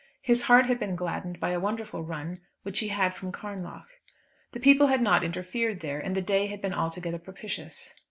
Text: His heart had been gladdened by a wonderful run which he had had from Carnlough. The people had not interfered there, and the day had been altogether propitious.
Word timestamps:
His 0.23 0.41
heart 0.41 0.65
had 0.65 0.79
been 0.79 0.95
gladdened 0.95 1.39
by 1.39 1.51
a 1.51 1.59
wonderful 1.59 2.01
run 2.03 2.41
which 2.63 2.79
he 2.79 2.87
had 2.87 2.99
had 3.03 3.13
from 3.13 3.31
Carnlough. 3.31 3.85
The 4.51 4.59
people 4.59 4.87
had 4.87 5.03
not 5.03 5.23
interfered 5.23 5.81
there, 5.81 5.99
and 5.99 6.15
the 6.15 6.23
day 6.23 6.47
had 6.47 6.59
been 6.59 6.73
altogether 6.73 7.19
propitious. 7.19 7.93